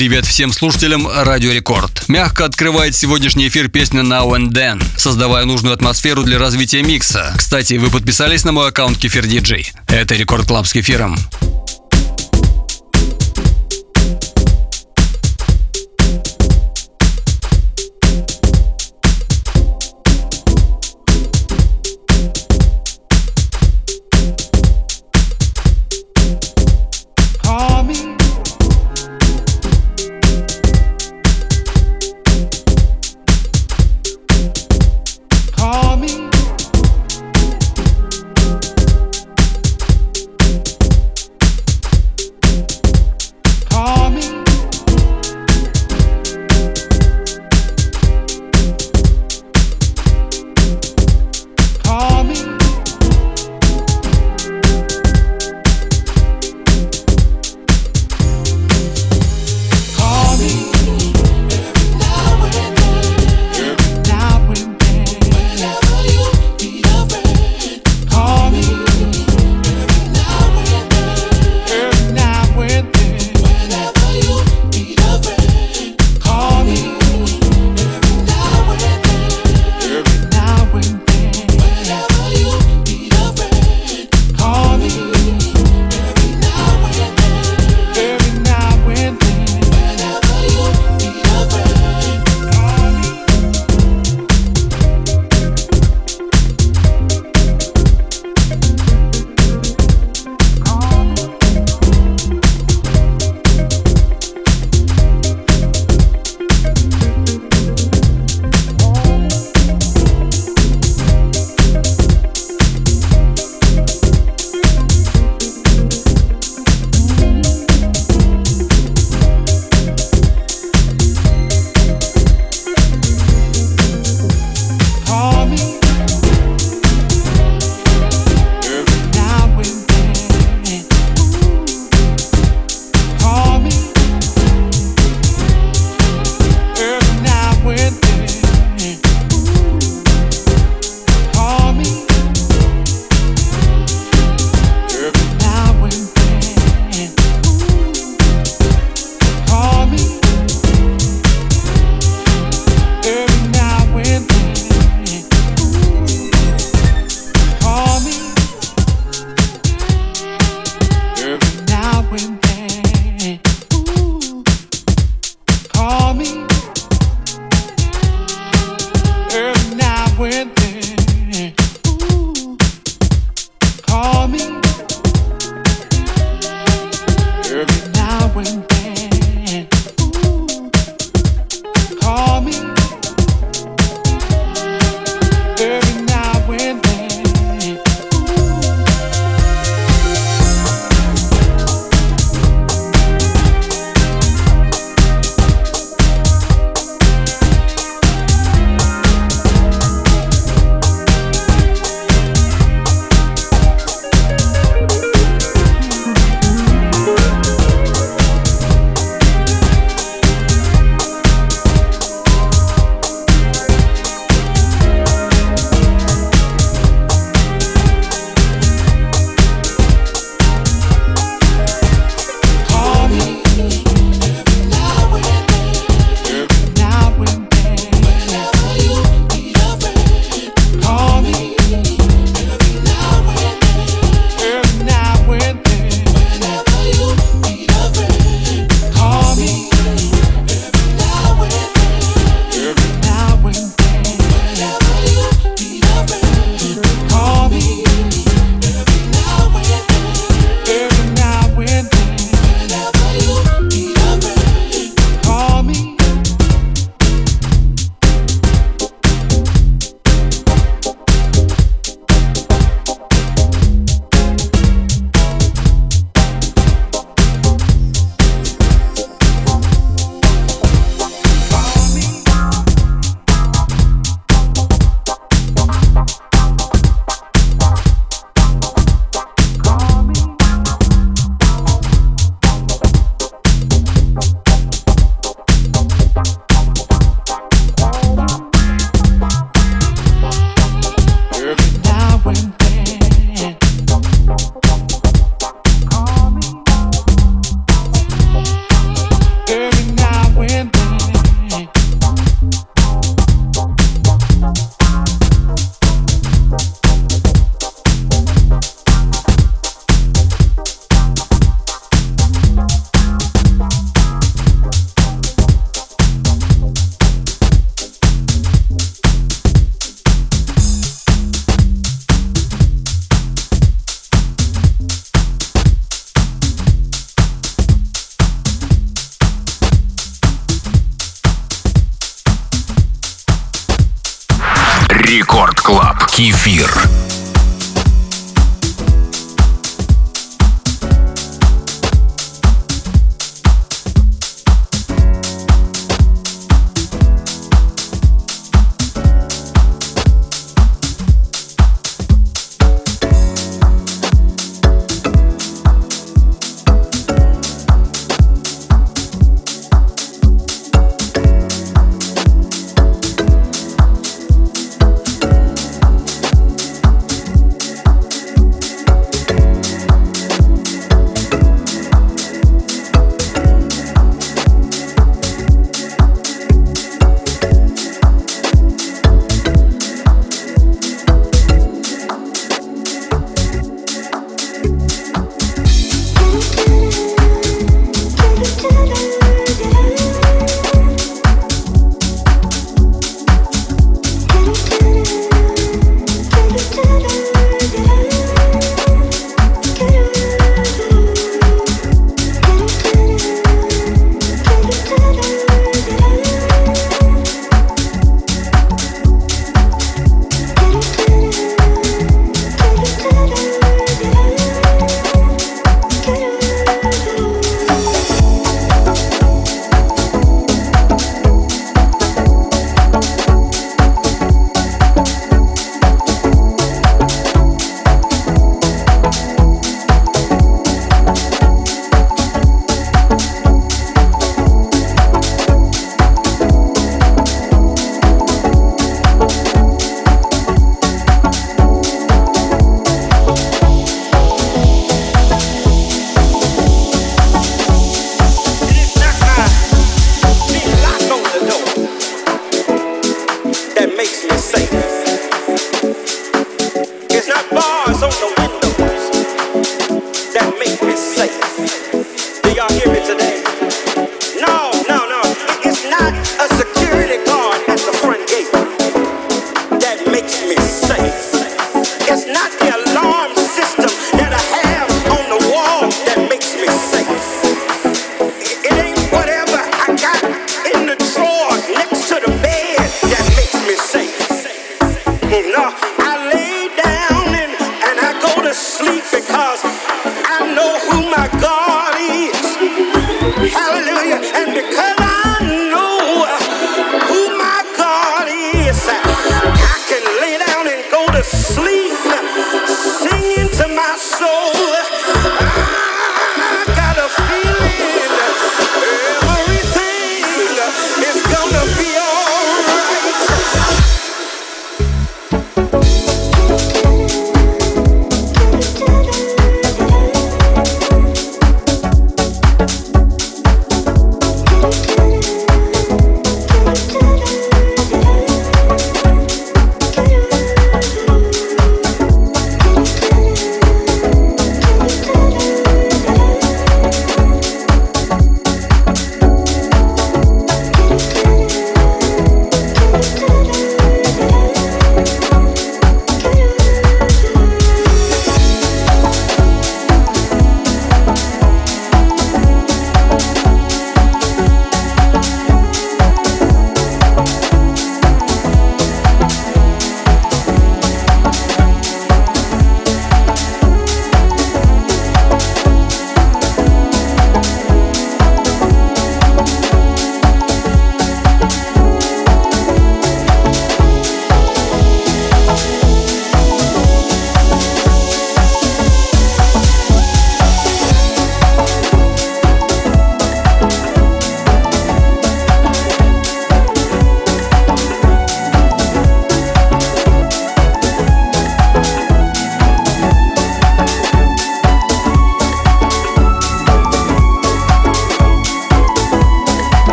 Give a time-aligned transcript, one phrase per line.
[0.00, 2.08] Привет всем слушателям Радио Рекорд.
[2.08, 7.34] Мягко открывает сегодняшний эфир песня Now and Then, создавая нужную атмосферу для развития микса.
[7.36, 9.70] Кстати, вы подписались на мой аккаунт Кефир Диджей.
[9.88, 11.18] Это Record Club с Кефиром.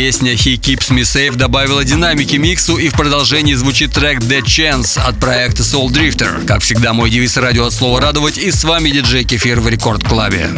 [0.00, 4.98] Песня «He Keeps Me Safe» добавила динамики миксу и в продолжении звучит трек «The Chance»
[4.98, 6.46] от проекта Soul Drifter.
[6.46, 10.02] Как всегда, мой девиз радио от слова «радовать» и с вами диджей Кефир в Рекорд
[10.02, 10.48] Клабе.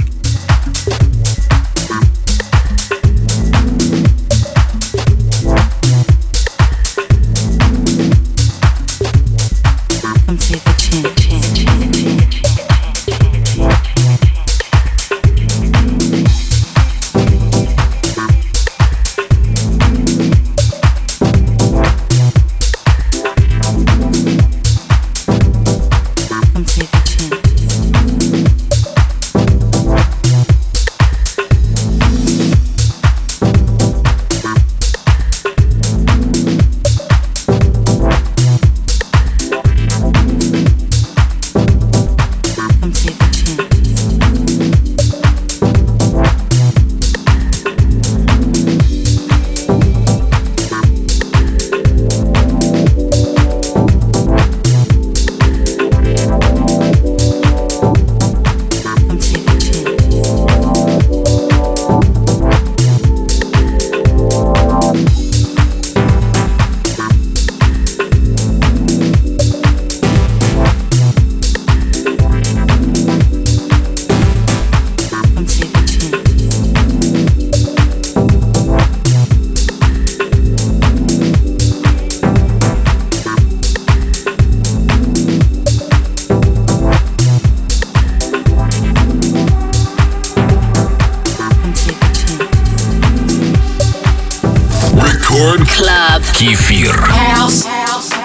[96.35, 96.93] Кефир.
[97.09, 98.22] House.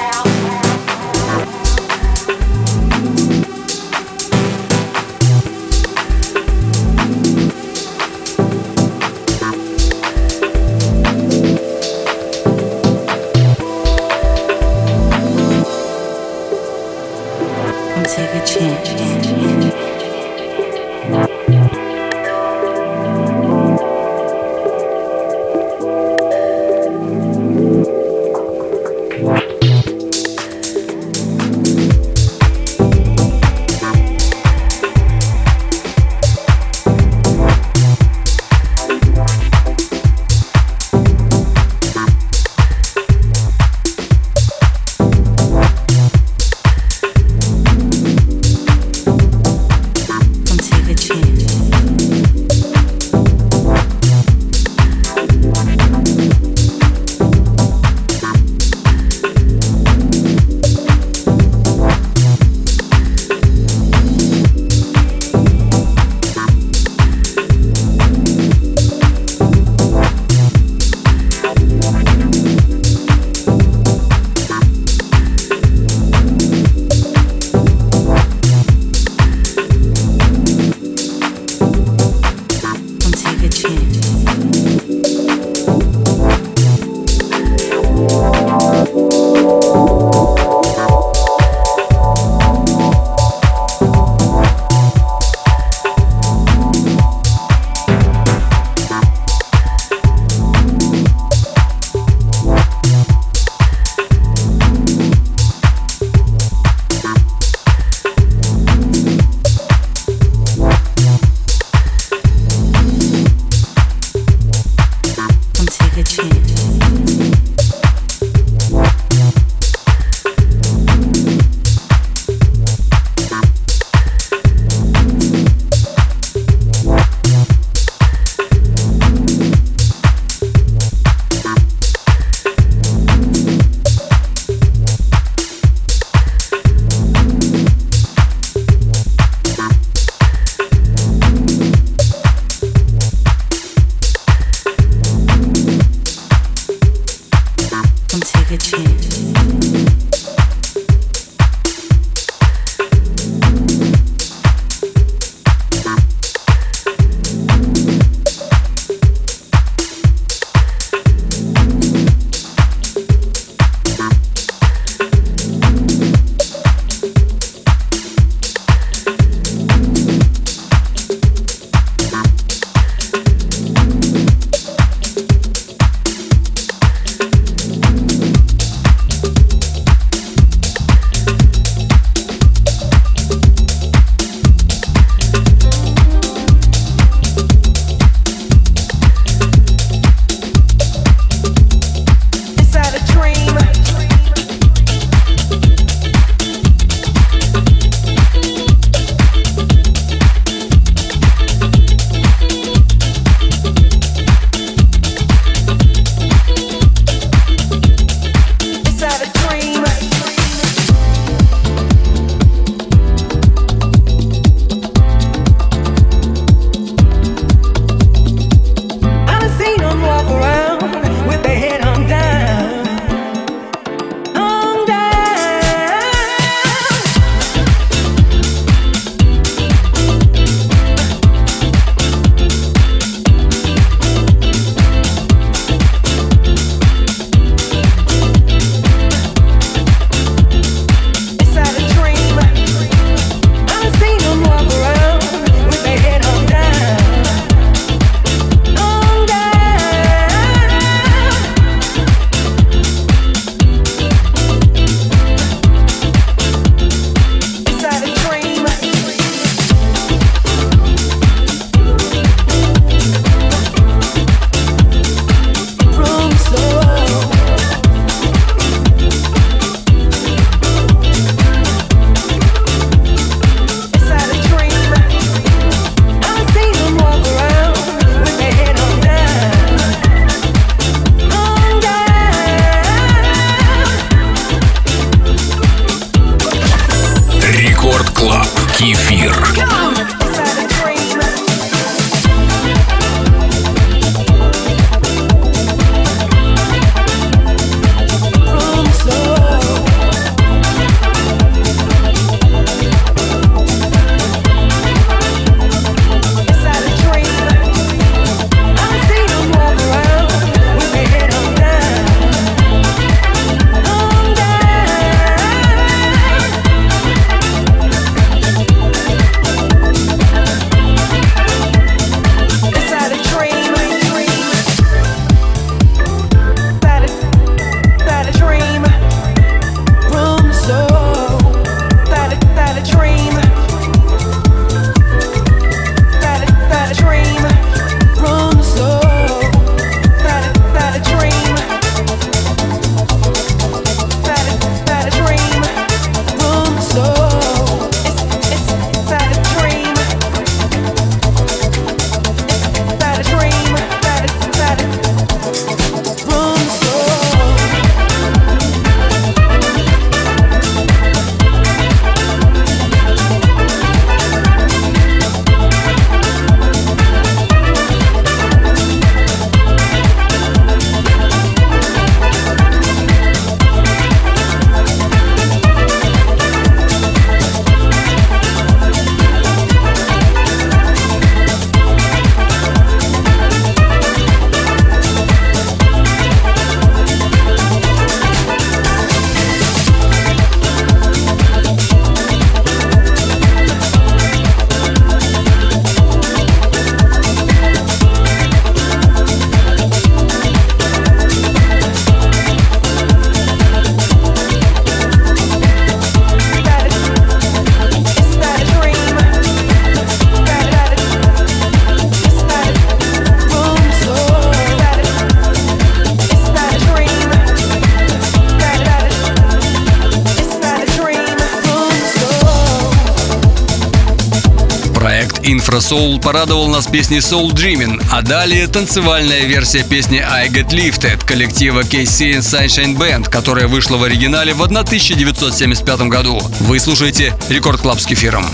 [426.28, 432.34] Порадовал нас песней Soul Dreaming, а далее танцевальная версия песни I Get Lifted коллектива KC
[432.34, 436.38] and Sunshine Band, которая вышла в оригинале в 1975 году.
[436.60, 438.46] Вы слушаете Record Club с кефиром.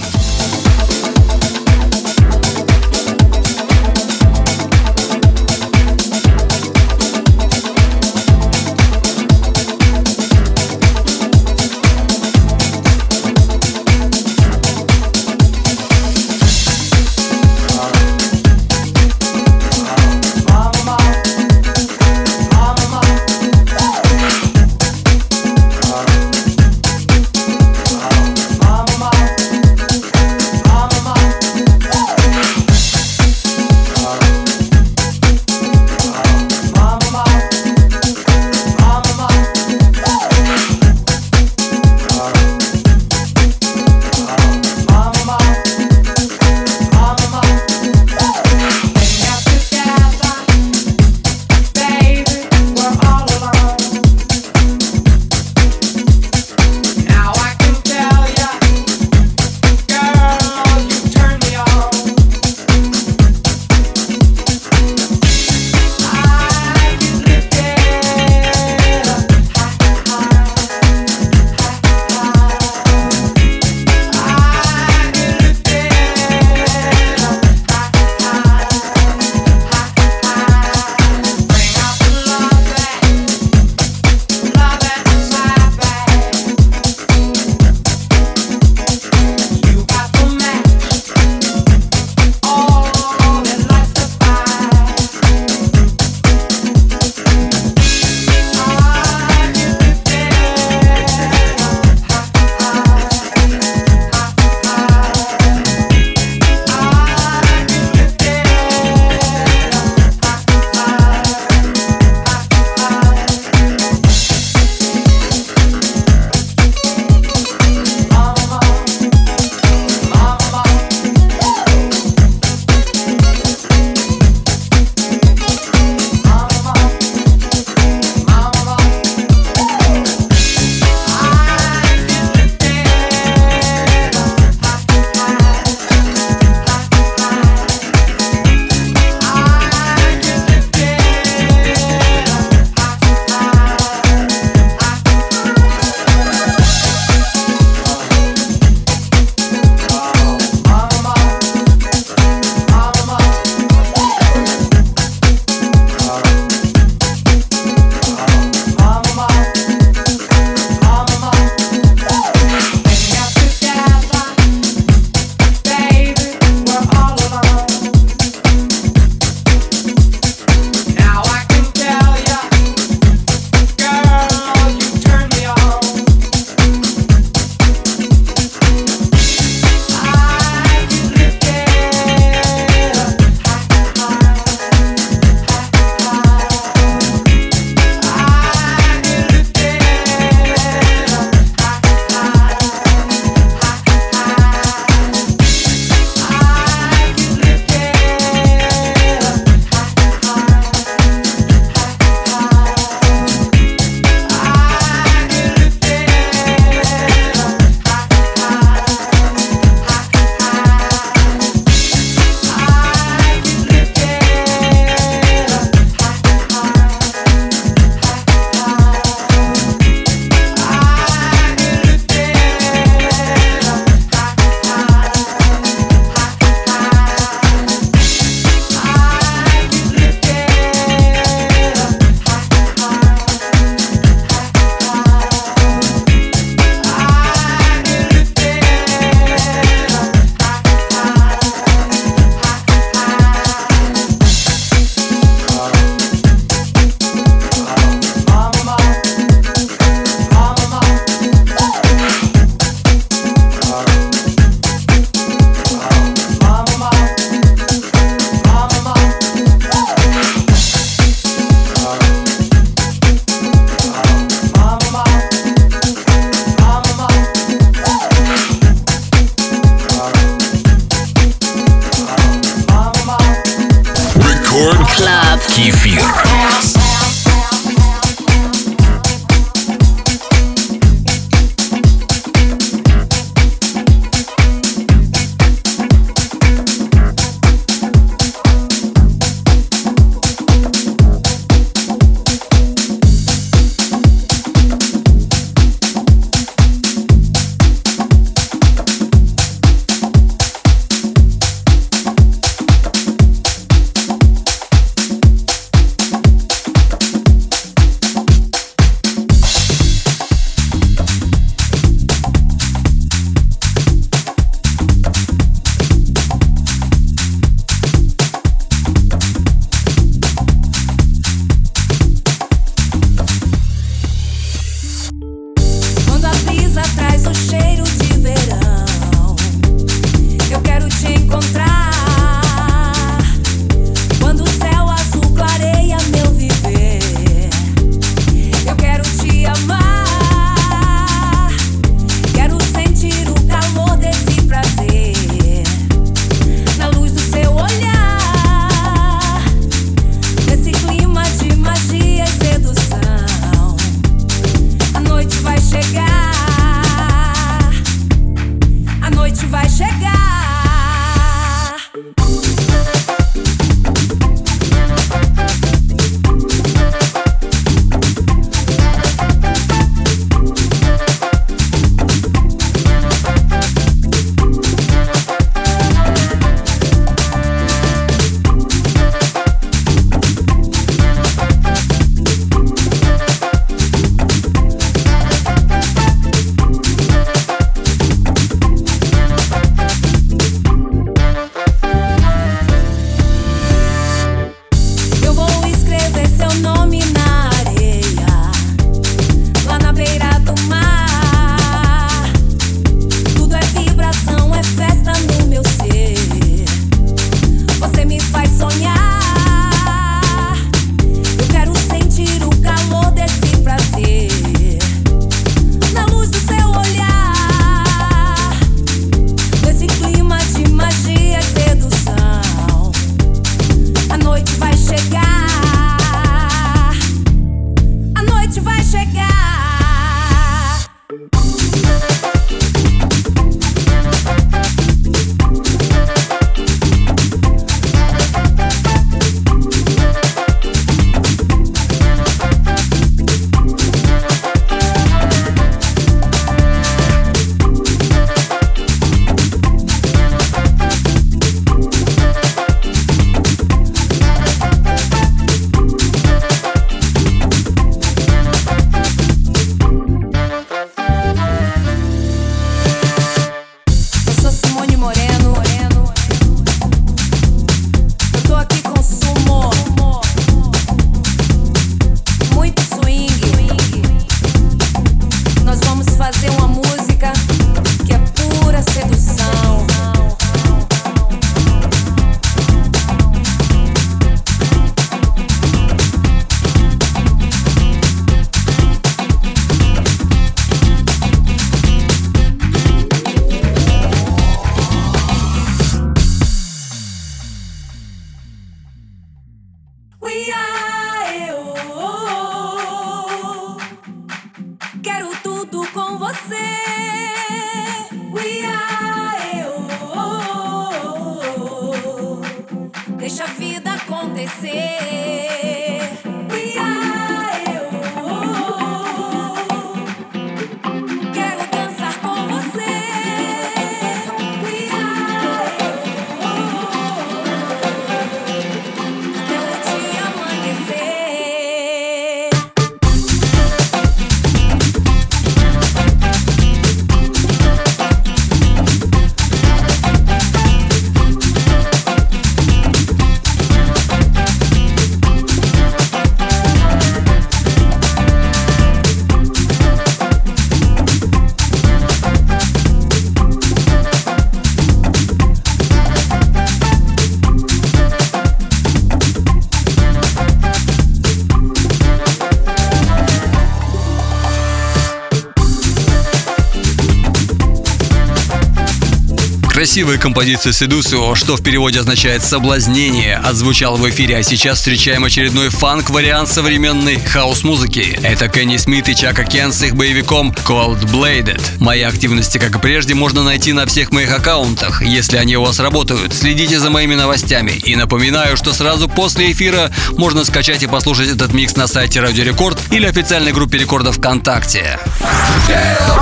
[569.94, 575.70] Красивая композиция Seducio, что в переводе означает «соблазнение», отзвучал в эфире, а сейчас встречаем очередной
[575.70, 578.20] фанк-вариант современной хаос-музыки.
[578.24, 581.62] Это Кенни Смит и Чака Кен с их боевиком Cold Bladed.
[581.78, 585.80] Мои активности, как и прежде, можно найти на всех моих аккаунтах, если они у вас
[585.80, 586.34] работают.
[586.34, 587.74] Следите за моими новостями.
[587.74, 592.46] И напоминаю, что сразу после эфира можно скачать и послушать этот микс на сайте Радио
[592.46, 594.98] Рекорд или официальной группе рекорда ВКонтакте.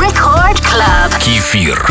[0.01, 1.17] Рекорд Клаб.
[1.19, 1.89] Кефир.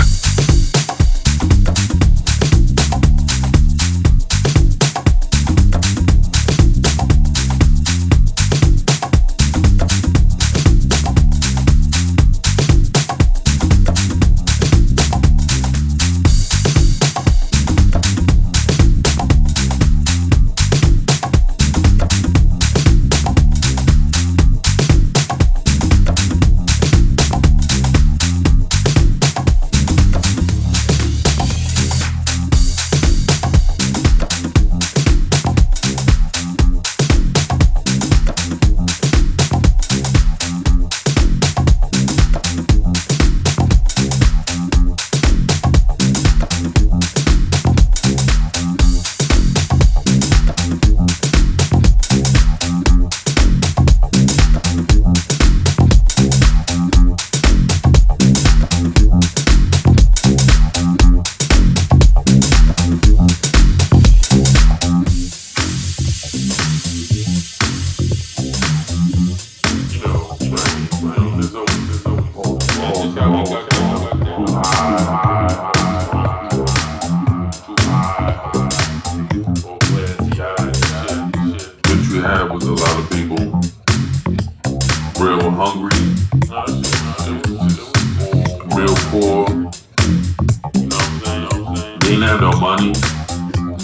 [89.20, 89.48] poor.
[89.50, 91.98] You know what I'm saying?
[92.00, 92.92] Didn't have no money.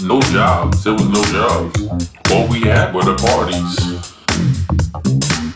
[0.03, 0.83] No jobs.
[0.83, 1.87] There was no jobs.
[2.31, 3.77] All we had were the parties.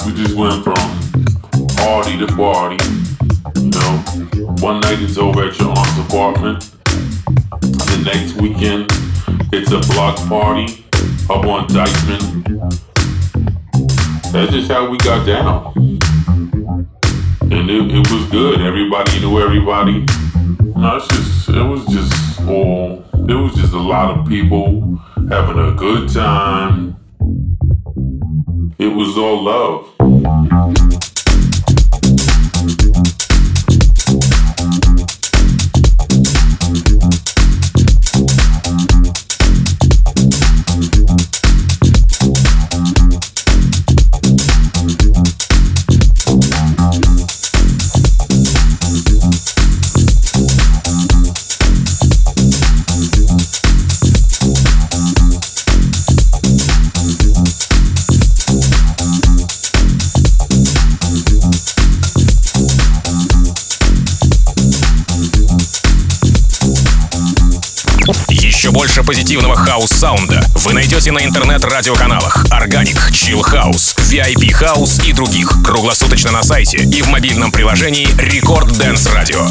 [0.06, 0.76] We just went from
[1.78, 2.78] party to party.
[3.60, 6.72] You know, one night it's over at your aunt's apartment.
[7.62, 8.88] The next weekend,
[9.54, 10.86] it's a block party
[11.30, 12.44] up on Dykeman.
[14.32, 15.92] That's just how we got down
[17.52, 18.62] and it, it was good.
[18.62, 20.06] Everybody knew everybody.
[20.76, 24.98] No, it's just it was just all it was just a lot of people
[25.30, 26.98] having a good time.
[28.80, 29.91] It was all love.
[68.72, 76.32] Больше позитивного хаус-саунда вы найдете на интернет-радиоканалах Organic, Chill House, VIP House и других круглосуточно
[76.32, 79.42] на сайте и в мобильном приложении Record Dance Radio.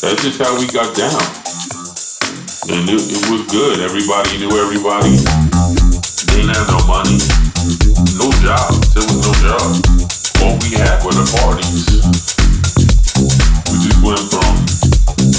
[0.00, 1.16] That's just how we got down.
[2.68, 3.80] And it, it was good.
[3.80, 5.16] Everybody knew everybody.
[6.26, 7.43] They didn't have no money.
[8.24, 8.94] No jobs.
[8.94, 9.84] There was no jobs.
[10.40, 11.84] All we had were the parties.
[13.68, 14.54] We just went from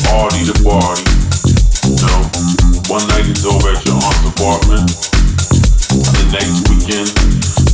[0.05, 1.05] party to party.
[1.89, 2.21] You know,
[2.85, 4.89] one night it's over at your aunt's apartment.
[6.13, 7.09] The next weekend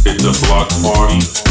[0.07, 1.50] it's a block party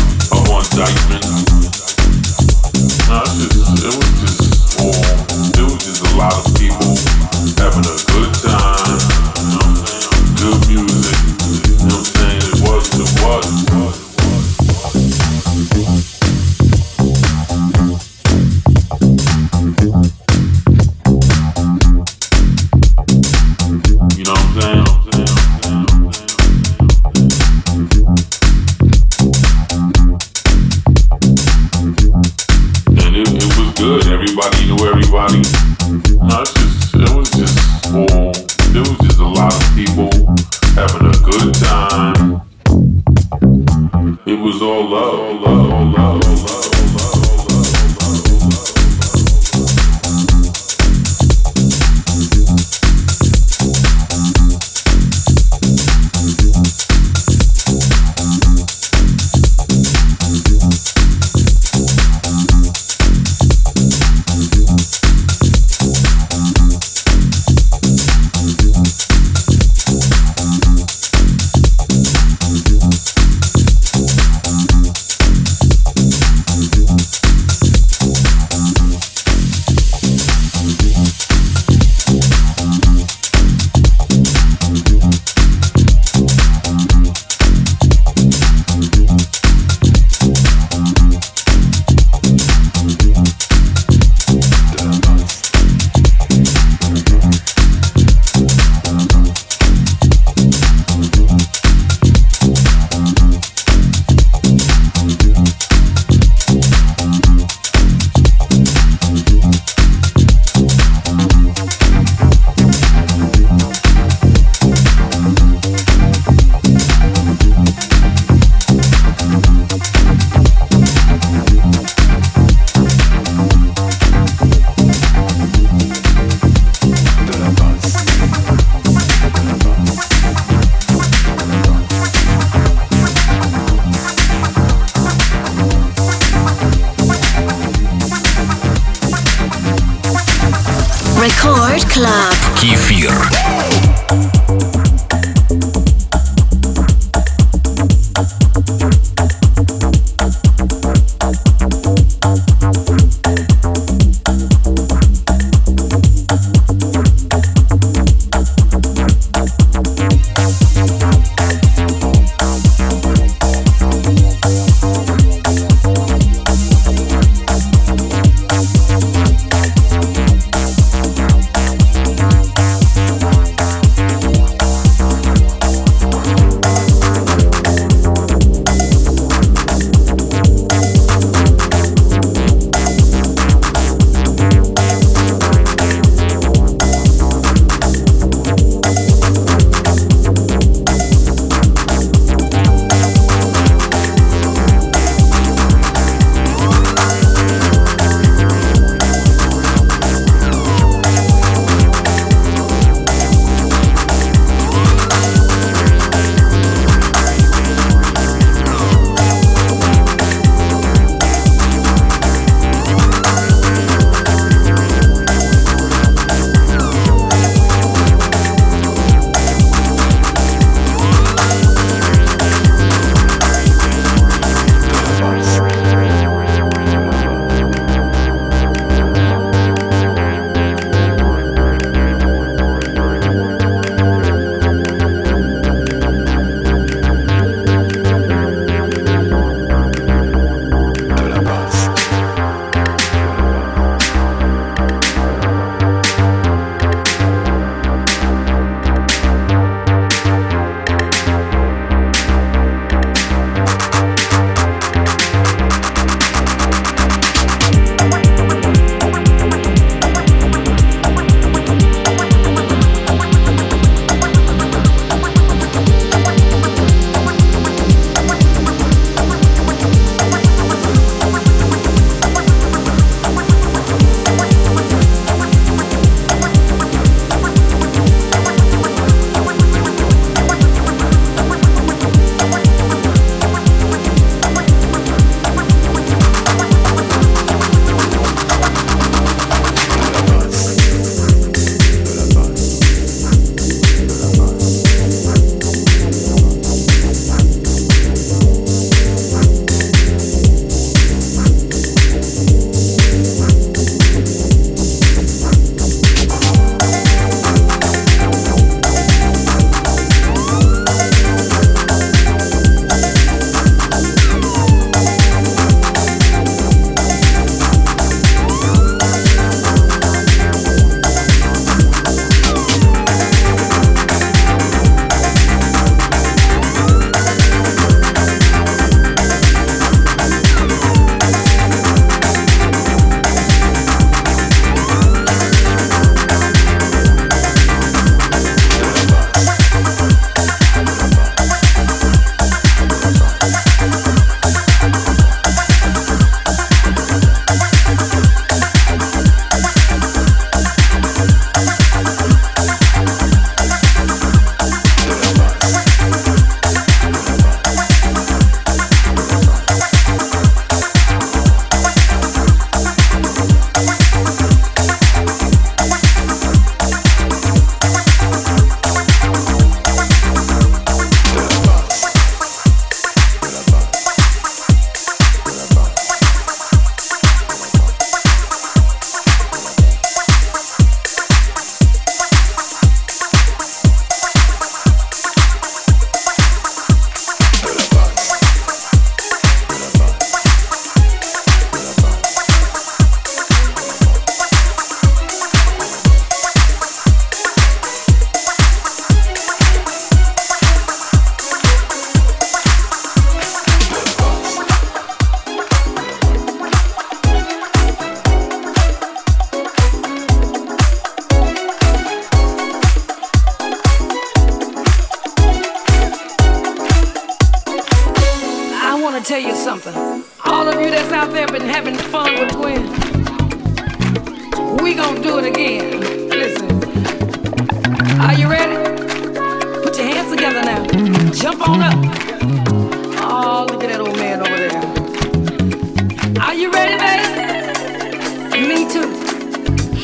[438.68, 439.08] Me too.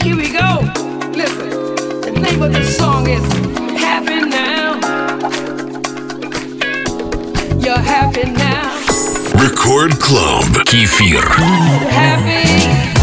[0.02, 0.60] Here we go.
[1.12, 1.50] Listen,
[2.00, 3.22] the name of song is
[3.78, 4.74] Happy Now.
[7.58, 8.72] You're happy now.
[9.40, 11.22] Record Club Kefir.
[11.90, 12.95] Happy.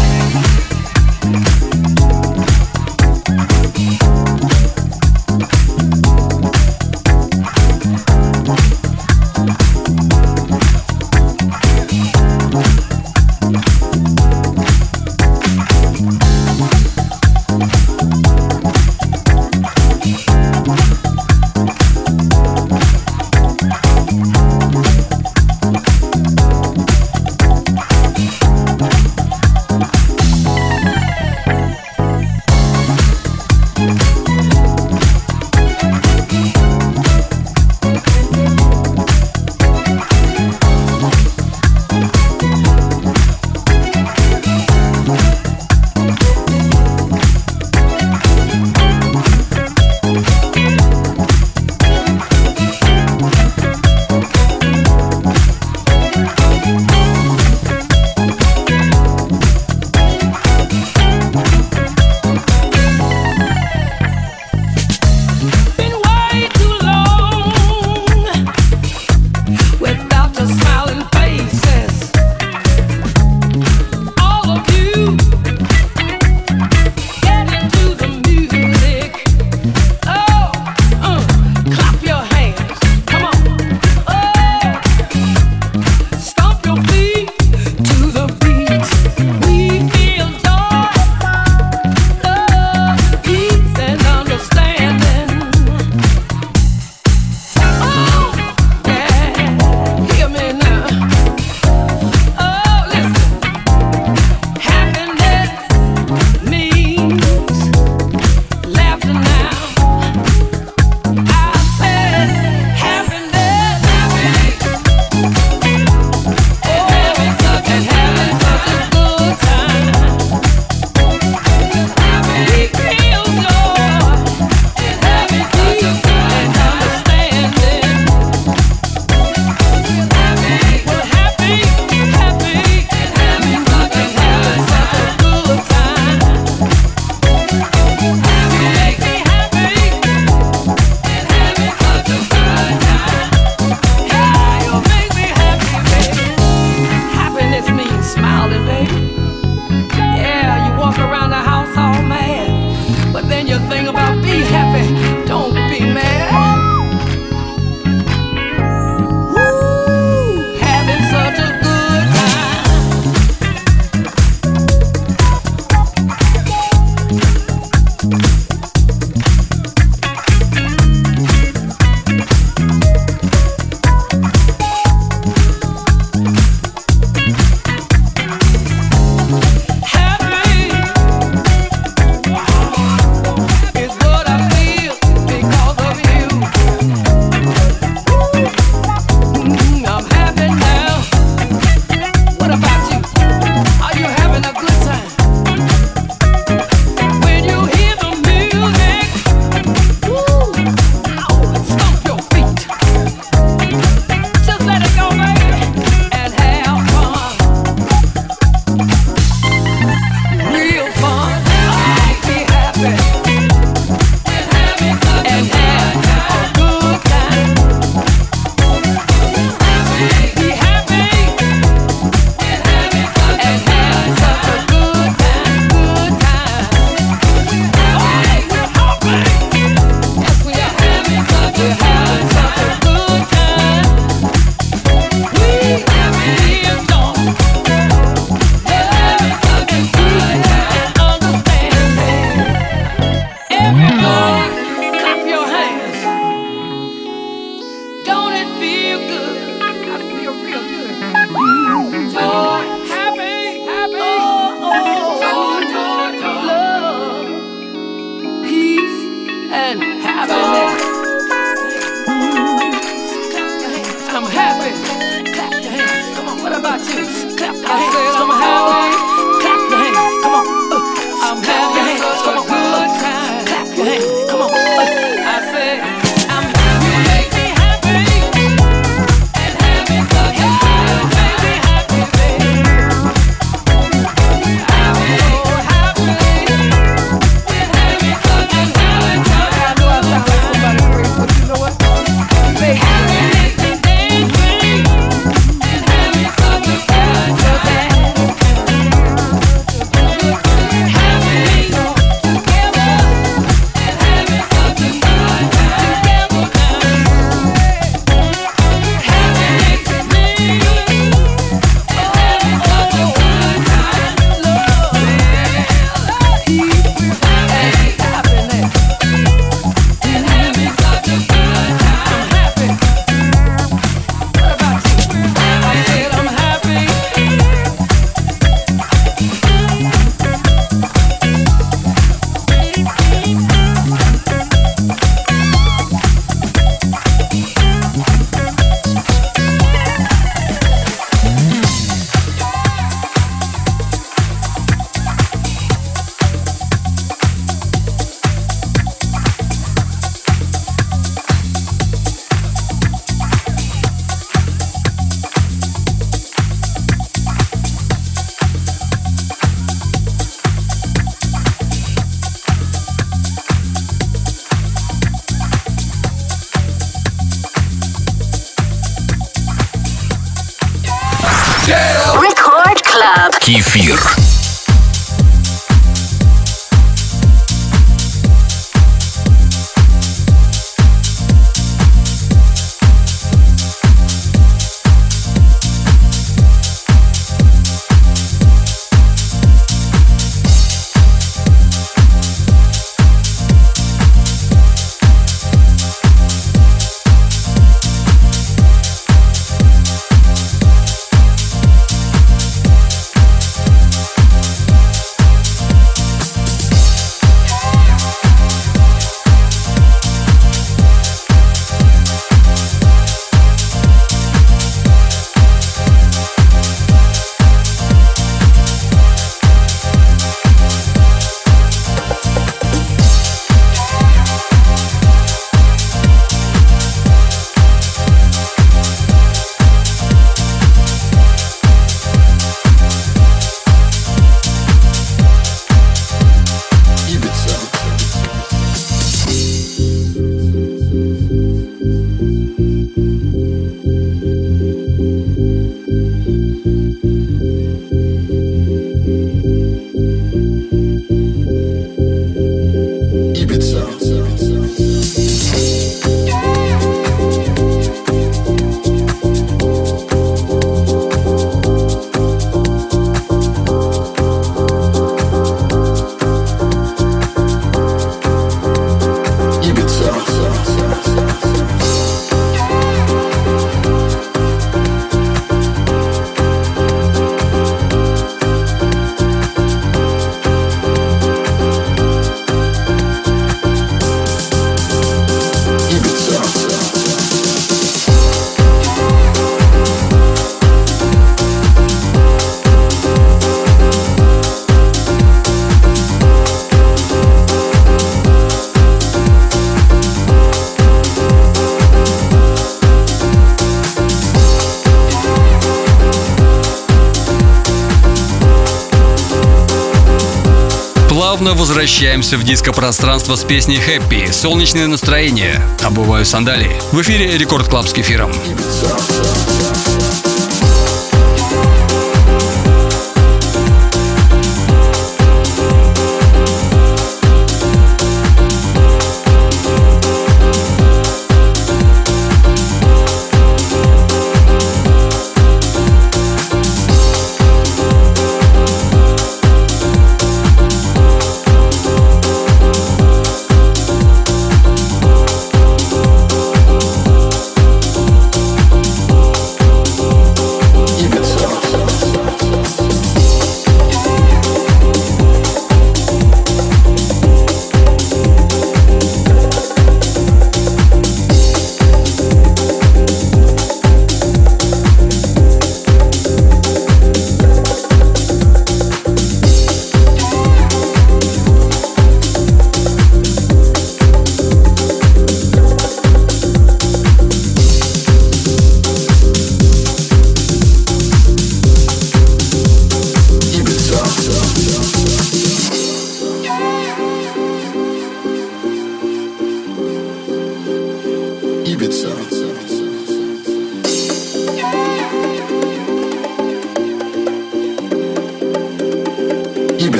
[512.34, 515.60] Возвращаемся в диско-пространство с песней «Happy» «Солнечное настроение».
[515.82, 516.80] Обуваю сандалии.
[516.92, 518.32] В эфире Record Club с кефиром.
[518.32, 519.13] Кефир.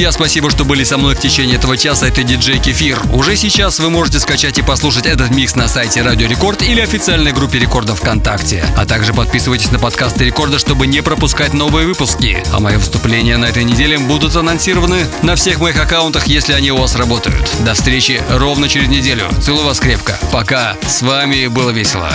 [0.00, 2.06] Друзья, спасибо, что были со мной в течение этого часа.
[2.06, 2.98] Это диджей Кефир.
[3.12, 7.32] Уже сейчас вы можете скачать и послушать этот микс на сайте Радио Рекорд или официальной
[7.32, 8.64] группе Рекорда ВКонтакте.
[8.78, 12.42] А также подписывайтесь на подкасты Рекорда, чтобы не пропускать новые выпуски.
[12.50, 16.78] А мои выступления на этой неделе будут анонсированы на всех моих аккаунтах, если они у
[16.78, 17.50] вас работают.
[17.66, 19.28] До встречи ровно через неделю.
[19.42, 20.18] Целую вас крепко.
[20.32, 20.78] Пока.
[20.88, 22.10] С вами было весело.